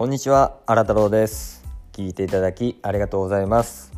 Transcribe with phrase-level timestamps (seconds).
[0.00, 1.62] こんにちは新太郎です。
[1.92, 3.92] 聞いていただきありがとうございます。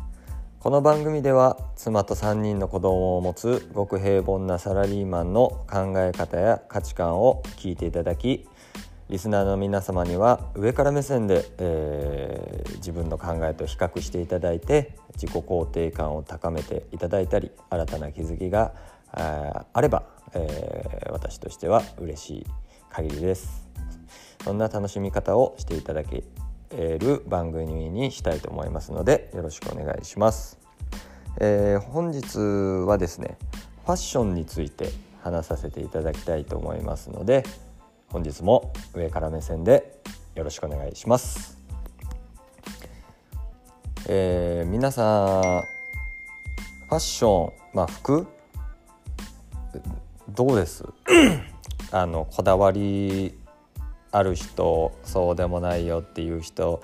[0.59, 8.45] この番組では妻と3人の子供を持つごく平凡なサラリーマンの考え方や価値観を聞いていただき
[9.07, 18.73] リスナーの皆様には上から目線で、えー、自分の考えと比較していただいて自己肯定感を高めていただいたり新たな気づきが
[19.13, 22.45] あれば、えー、私としては嬉しい
[22.89, 23.63] 限りです。
[24.43, 26.23] そんな楽しみ方をしていただけ
[26.71, 30.59] る番組にしたいと思いますのでよろしくお願いします、
[31.39, 32.39] えー、本日
[32.87, 33.37] はですね
[33.85, 34.89] ファッションについて
[35.21, 37.43] 話させていただきたいと思いますので
[38.09, 40.01] 本日も上から目線で
[40.35, 41.57] よろしくお願いします。
[44.07, 48.27] えー、皆さんファッションまあ服
[50.29, 50.83] どうです？
[51.91, 53.33] あのこだわり
[54.13, 56.83] ある人そうでもないよっていう人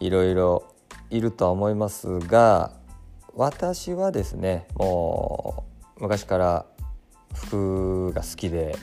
[0.00, 0.64] いろいろ
[1.10, 2.72] いるとは思いますが
[3.34, 5.64] 私はですねも
[5.98, 6.66] う昔から
[7.34, 8.74] 服が好きで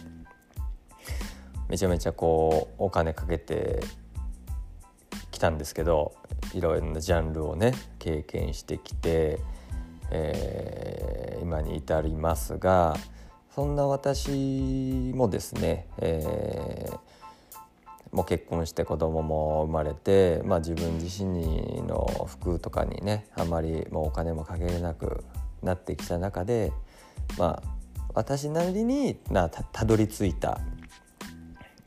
[1.67, 3.81] めちゃめちゃこうお金かけて
[5.31, 6.13] きたんですけど
[6.53, 9.39] いろいろなジャンルをね経験してきて、
[10.11, 12.95] えー、今に至りますが
[13.55, 16.99] そんな私もですね、えー、
[18.11, 25.23] もう結婚して子供も生まれて、まあ、自分自身の服とかにねあんまりもうお金もかけれなく
[25.61, 26.71] なってきた中で
[27.37, 27.79] まあ
[28.15, 30.59] 私なりになたどり着いた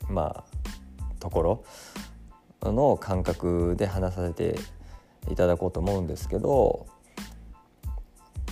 [0.09, 1.41] まあとこ
[2.61, 4.57] ろの感覚で話させて
[5.29, 6.87] いただこうと思うんですけど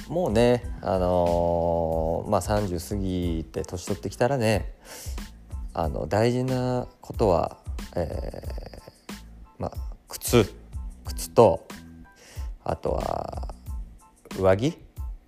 [0.10, 4.74] もうねあのー、まあ30過ぎて年取ってきたらね
[5.74, 7.58] あの大事なことは、
[7.96, 9.72] えー、まあ
[10.08, 10.54] 靴。
[11.06, 11.66] 靴と
[12.64, 13.54] あとは
[14.40, 14.78] 上着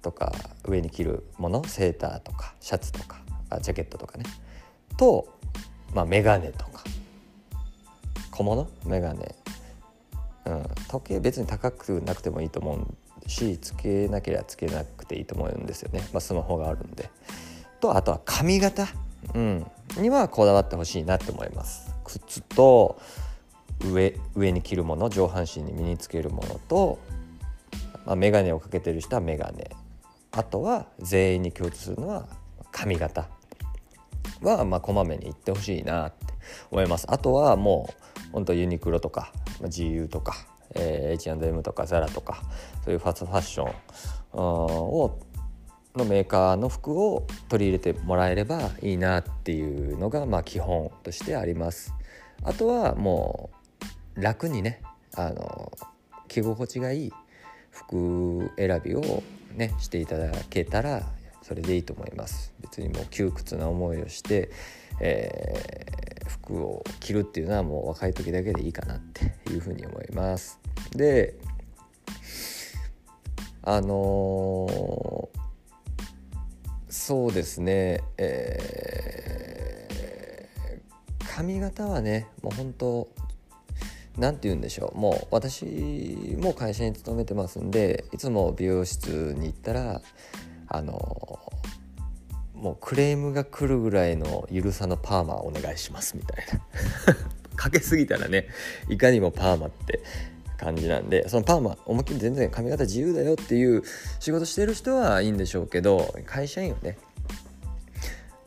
[0.01, 0.33] とか
[0.65, 3.19] 上に着るものセーターとかシャツとか
[3.61, 4.25] ジャケットとかね。
[4.97, 5.27] と
[5.93, 6.83] まあ、メガネとか。
[8.31, 8.67] 小物？
[8.85, 9.35] メガネ、
[10.45, 17.11] うん、時計別に高くなくてもいいと思うしつけなければつけなくていいと思うんですよね、まあ、スマホがあるんで。
[17.79, 18.87] とあとは髪型、
[19.33, 19.65] うん、
[19.97, 21.93] にはこだわってほしいなって思います。
[22.03, 22.99] 靴と
[23.79, 26.99] 上上に着るもの上半身に身につけるものと、
[28.05, 29.63] まあ、眼鏡をかけてる人は眼鏡
[30.31, 32.27] あとは全員に共通するのは
[32.71, 33.27] 髪型。
[34.41, 36.33] はまあこまめに行ってほしいなって
[36.71, 37.05] 思います。
[37.09, 37.93] あとはも
[38.29, 39.31] う本当ユニクロとか
[39.61, 40.35] GU とか、
[40.75, 42.41] えー、H&M とか ZARA とか
[42.83, 45.19] そういうファストファッションを
[45.95, 51.93] のメーカーの服を取り入れてもらえればいいなっていうのがまあ基本としてあります。
[52.43, 53.51] あとはも
[54.17, 54.81] う楽にね
[55.15, 55.71] あの
[56.27, 57.13] 着心地がいい
[57.69, 59.23] 服選びを
[59.55, 61.03] ねしていただけたら
[61.41, 62.53] それでいいと思います。
[62.61, 64.49] 別にもう窮屈な思いをして、
[64.99, 70.59] えー、服を着るっていうのはもう若い時だけでいいかなっていうふうに思います。
[70.95, 71.35] で
[73.65, 75.12] あのー、
[77.05, 78.01] そうですね。
[78.17, 83.09] えー、髪型はねもう本当
[84.17, 84.97] 何て言うんでしょう。
[84.97, 85.65] もう私
[86.39, 90.01] も会社に勤めてますんでいつも美容室に行ったら
[90.69, 90.93] あの
[92.53, 96.45] もうクレームが来るぐらいのゆるさのパーマお願いしますみたい
[97.05, 97.15] な。
[97.57, 98.47] かけすぎたらね
[98.87, 99.99] いかにもパーマって。
[100.63, 103.83] 感じなんでそのパーマ思いっきり全然髪型自由だよっていう
[104.19, 106.97] 仕事してる人はいいんでしょうけど会社員はね。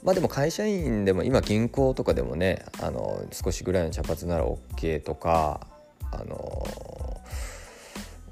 [0.02, 5.66] まあでも会社員でも今銀行とかでもねあの少しぐらいの茶髪なら OK とか
[6.12, 7.20] あの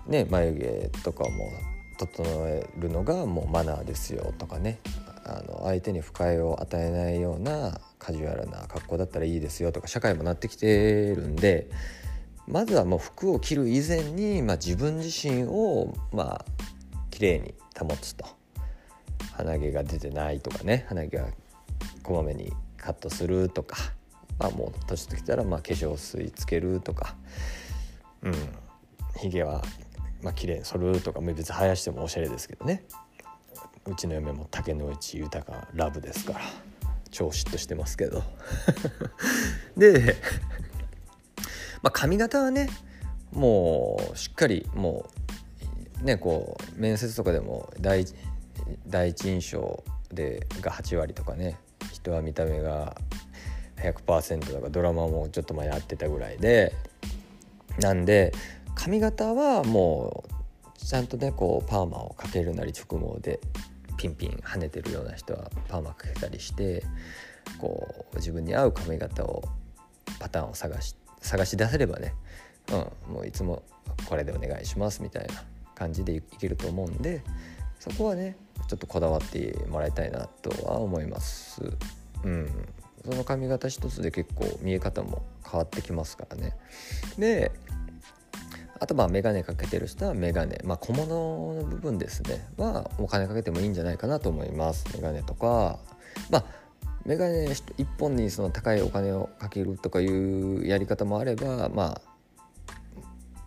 [0.07, 0.55] ね眉
[0.93, 1.51] 毛とかも
[1.99, 4.79] 整えるのがもうマナーですよとかね。
[5.27, 11.71] あの相手に不快を与えないようなカジュアルな格好だったらいいですよとか社会もなってきてるんで
[12.47, 16.45] まずはもう服を着る以前に、まあ、自分自身をまあ
[17.11, 18.27] 綺麗に保つと。
[19.33, 20.85] 鼻毛が出てないとかね。
[20.89, 21.29] 鼻毛は
[22.03, 23.77] こまめにカットするとか、
[24.39, 27.17] まあ、もう年ときたらまあ化粧水つけるとか。
[28.23, 28.35] うん。
[29.17, 29.63] ひげは
[30.23, 31.21] まあ綺麗に剃るとか。
[31.21, 32.85] 別に生やしてもおしゃれですけどね。
[33.87, 36.41] うちの嫁も竹野内豊ラブですから。
[37.11, 38.23] 超嫉妬してますけど。
[39.77, 40.17] で、
[41.85, 42.71] まあ、髪型はね
[43.31, 45.05] もうしっかりも
[46.01, 48.07] うねこう面接とかでも第
[48.87, 51.59] 第一印象でが8割とかね
[51.93, 52.97] 人は見た目が
[53.77, 56.75] 100%とかドラマもちょっと前やってたぐらいで
[57.81, 58.33] なんで
[58.75, 63.41] 髪型はもうちゃんとねこうパーマをかけるなり直毛で
[63.99, 66.83] ピンピン跳ねてるような人はパーマかけたりして
[67.59, 69.43] こう自分に合う髪型を
[70.19, 72.15] パターンを探して探し出せればね、
[73.09, 73.63] うん、もういつも
[74.09, 75.43] これでお願いしますみたいな
[75.75, 77.23] 感じでいけると思うんで
[77.81, 78.37] そこはね
[78.69, 81.61] ちょっとこだわってもらいたいなとは思います。
[82.23, 82.49] うん、
[83.05, 86.57] その髪型一つで結構見え方も変わってきますからね。
[87.19, 87.53] で
[88.81, 92.47] あとまあ眼鏡かけてる人は眼鏡まあ小物の部分ですね。
[92.57, 94.87] はお金かけてもいいんじゃないかなと思います。
[94.95, 95.79] 眼鏡とか。
[96.31, 96.45] まあ
[97.07, 102.01] 眼鏡1本にその高いお金をかけるとかいうやり方もあればま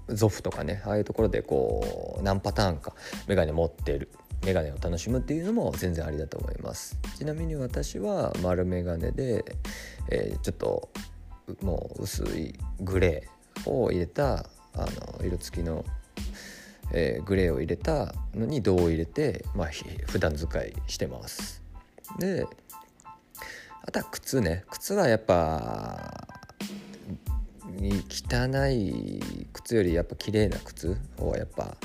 [0.07, 2.93] あゾフとかねああいうところでこう何パターンか
[3.27, 4.09] 眼鏡持ってる
[4.43, 6.97] 眼鏡を楽しむっていうのも全然ありだと思います。
[7.17, 9.43] ちなみに私は丸眼鏡で、
[10.09, 10.89] えー、ちょっと
[11.61, 14.85] もう薄いグレーを入れたあ
[15.19, 15.83] の色付きの、
[16.93, 19.67] えー、グレーを入れたのに銅を入れて、まあ、
[20.07, 21.63] 普段使いしてます。
[22.19, 22.45] で
[23.87, 24.65] あとは靴ね。
[24.69, 26.27] 靴はやっぱ
[27.79, 31.77] 汚い靴よりやっぱ綺麗な靴をやっぱ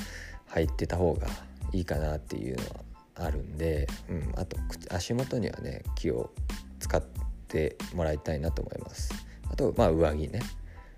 [0.50, 1.28] 履いてた方が
[1.72, 4.56] いいかなっていうのはあるんで、うん、あと
[4.90, 6.32] 足元にはね気を
[6.80, 7.00] 使っ
[7.46, 9.12] てもらいたいなと思います。
[9.50, 10.40] あとまあ上着ね。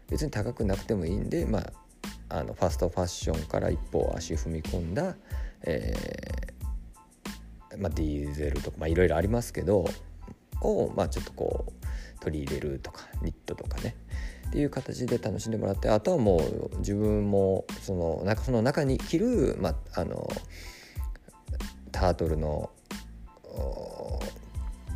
[0.08, 5.16] 別に高くなくてもいいんでまああのファストファッションから一歩足踏み込んだ、
[5.64, 9.84] えーまあ、ディーゼルとか、まあ、いろいろありますけど
[10.62, 13.96] を、まあ、ちょっとこう取り入れるとかニットとかね。
[14.48, 20.30] っていう形で楽しんでもらってあとはもう自分もその中その中に着る、まあ、あの
[21.90, 22.70] タートルの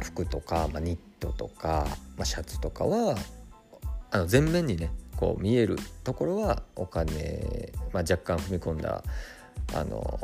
[0.01, 3.17] 服とか、まあ、ニットとか、まあ、シャツとかは
[4.11, 9.03] あの全面にねこう見えるところはお金、まあ、若干踏み込んだ
[9.75, 10.21] あの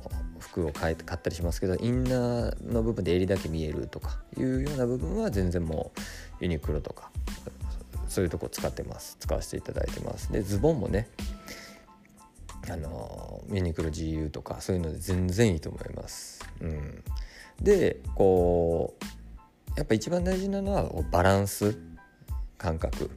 [0.55, 7.11] 服を買え買ったりしますけどインナーの部分で襟だけ見えるとかいうような部分は全然もうユニクロとか
[8.09, 9.17] そういうとこ使ってます。
[9.19, 10.31] 使わせていただいてます。
[10.31, 11.09] でズボンもね
[12.71, 17.05] あのユニクロ GU とかそういうので全然いいと思います、うん、
[17.61, 21.77] でこうやっぱ一番大事なのはバランス
[22.57, 23.11] 感覚。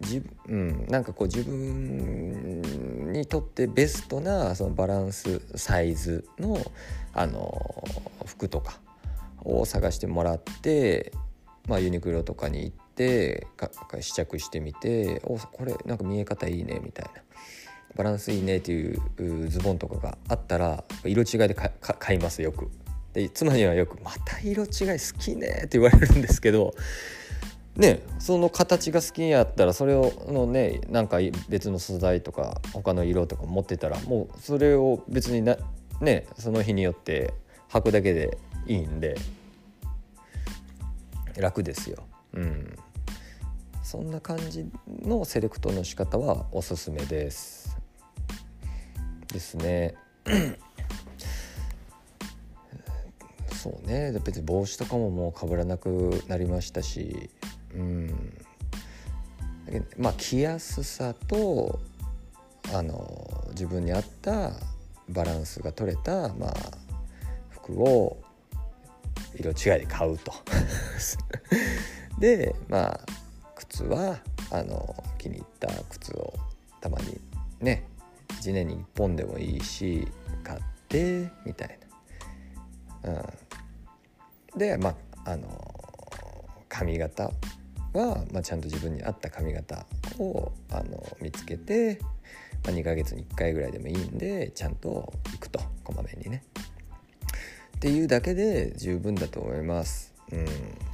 [0.00, 6.58] じ、うん、なんかこう自分にとってベストなそのバランスサイズの
[7.12, 7.84] あの
[8.26, 8.80] 服とか
[9.44, 11.12] を探してもらって、
[11.68, 13.46] まあ、ユニクロとかに行って
[14.00, 17.22] 試着してみて「おこれなんか見え方いいね」みたいな。
[17.96, 22.68] バランスいいねっていうズボンとかがあったら色違いで買いますよく。
[23.12, 24.68] で妻にはよく「また色違い
[24.98, 26.74] 好きね」って言われるんですけど
[27.76, 31.18] ねその形が好きやったらそれをのねなんか
[31.48, 35.56] 別の素材とか他の色とか持ってたらもうそれを別にな
[36.00, 37.34] ねその日によって
[37.70, 39.16] 履くだけでいいんで
[41.36, 42.04] 楽ですよ。
[42.34, 42.76] うん、
[43.82, 44.66] そんな感じ
[45.02, 47.76] のセレクトの仕方はおすすめです。
[49.32, 49.94] ですね。
[53.64, 57.30] そうね別に帽子とかももうかぶらなくなりましたし
[57.74, 58.38] うん。
[59.98, 61.80] まあ着やすさと
[62.72, 64.52] あの自分に合った
[65.08, 66.54] バランスが取れた、まあ、
[67.50, 68.16] 服を
[69.34, 70.32] 色違いで買うと。
[72.18, 73.00] でまあ
[73.56, 74.18] 靴は
[74.50, 76.32] あの気に入った靴を
[76.80, 77.20] たまに
[77.60, 77.84] ね
[78.28, 80.06] 1年に1本でもいいし
[80.42, 81.78] 買ってみたい
[83.02, 83.10] な。
[84.54, 85.48] うん、でまああの
[86.68, 87.30] 髪型
[87.94, 89.86] は、まあ、ちゃんと自分に合った髪型
[90.18, 91.98] をあの見つけて、
[92.64, 96.42] まあ、2ヶ月に1回ぐらいでもいいんでちゃんと行くとこまめにね。
[97.76, 100.14] っていうだけで十分だと思います。
[100.32, 100.46] うん、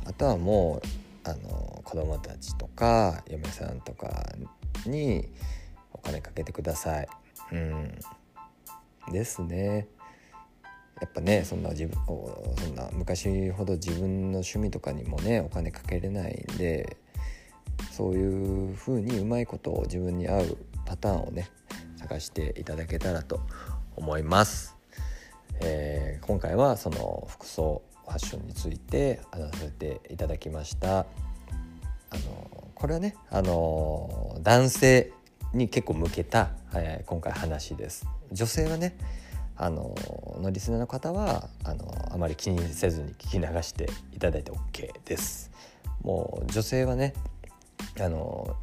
[0.06, 4.10] あとはもうあの子供たちとか嫁さんとか
[4.86, 5.28] に
[5.92, 7.08] お金かけてください。
[7.52, 8.00] うん、
[9.12, 9.86] ですね。
[11.00, 16.98] やっぱねそんな自分そんな昔ほど自分の趣味とかにもねお金かけれないんで
[17.90, 21.48] そういう風にうまいことを自分に合うパターンをね
[21.98, 23.40] 探していただけたらと
[23.96, 24.76] 思います。
[25.62, 31.00] えー、今回はその服装ファッションについて話させていただきました。
[31.00, 31.04] あ
[32.16, 35.12] のこれはねあの男性
[35.52, 38.06] に結構向けた、えー、今回話です。
[38.32, 38.96] 女性はね
[39.62, 39.94] あの
[40.40, 45.50] のリスナーの方はあのあまり気にせずに聞き流していただいて OK です。
[46.02, 47.12] もう女性はね
[48.00, 48.56] あの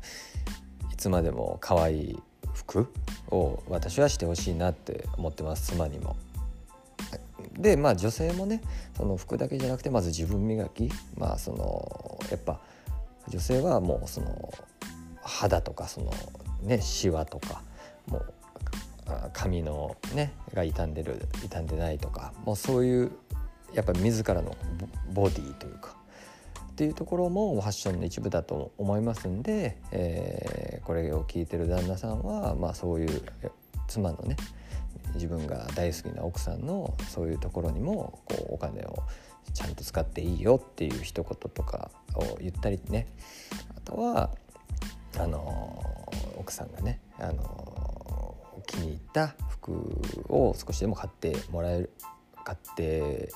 [0.92, 2.20] いつまでも可愛い
[2.51, 2.92] 服
[3.30, 6.16] を私はしてほしいなって思ってます妻にも。
[7.54, 8.62] でまあ女性もね
[8.96, 12.60] その服だけじゃなくてまず自分磨きまあそのやっぱ
[13.27, 14.51] 女性はもうその
[15.22, 16.12] 肌とかその
[16.63, 17.62] ねシワとか
[18.08, 18.34] もう
[19.34, 23.12] 髪のねが傷んでる傷んでないとかもうそういう
[23.74, 24.56] やっぱ自らの
[25.14, 25.96] ボディというか
[26.72, 33.22] っていうところもファッションの一部だと思いますんで、えー、これを聞いてる旦那さんは、まあ、そういう
[33.88, 34.36] 妻のね
[35.16, 39.04] 自分が大好きな奥さんのそういうところにもこうお金を
[39.54, 43.08] ちゃんと使っていいよっていう一言とかを言ったりね。
[43.76, 44.30] あとは
[45.18, 45.84] あの
[46.38, 48.17] 奥さんがねあの
[48.66, 51.92] 気に入った服を少しでも買ってもらえる
[52.44, 53.30] 買って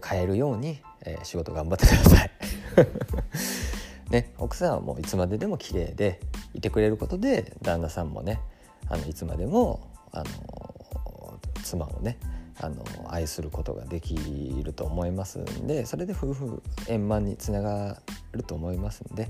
[0.00, 2.30] 買えるように、えー、仕事頑張ってください
[4.10, 6.20] ね、奥さんはもういつまででも綺麗で
[6.52, 8.40] いてくれることで旦那さんもね
[8.88, 12.18] あのいつまでもあの妻をね
[12.60, 14.14] あの愛することができ
[14.62, 18.00] ると思いますんでそれで夫婦円満につなが
[18.32, 19.28] ると思いますんで、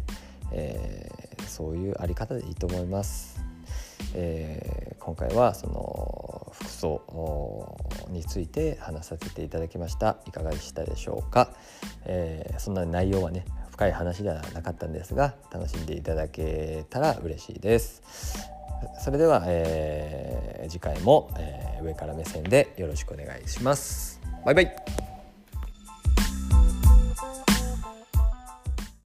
[0.52, 3.34] えー、そういうあり方でいいと思います。
[4.14, 7.76] えー、今回はその服装
[8.11, 10.16] について話させていただきました。
[10.26, 11.50] いかがでしたでしょうか、
[12.04, 18.02] えー、そんな内容はね深い話ではなかったんですが楽しんでいただけたら嬉しいです。
[19.02, 24.21] それでは、えー、次回も、え、上から目線でよろしくお願いします。
[24.44, 25.13] バイバイ。